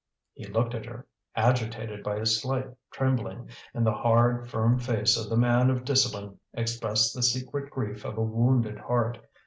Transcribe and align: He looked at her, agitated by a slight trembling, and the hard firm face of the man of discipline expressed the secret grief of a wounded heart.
He 0.33 0.47
looked 0.47 0.73
at 0.73 0.87
her, 0.87 1.05
agitated 1.35 2.01
by 2.03 2.15
a 2.15 2.25
slight 2.25 2.67
trembling, 2.89 3.49
and 3.71 3.85
the 3.85 3.91
hard 3.93 4.49
firm 4.49 4.79
face 4.79 5.15
of 5.15 5.29
the 5.29 5.37
man 5.37 5.69
of 5.69 5.85
discipline 5.85 6.39
expressed 6.55 7.13
the 7.13 7.21
secret 7.21 7.69
grief 7.69 8.03
of 8.03 8.17
a 8.17 8.23
wounded 8.23 8.79
heart. 8.79 9.19